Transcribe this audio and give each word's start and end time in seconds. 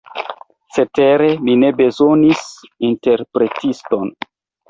Cetere, 0.77 1.27
mi 1.49 1.55
ne 1.63 1.69
bezonis 1.81 2.41
interpretiston. 2.89 4.13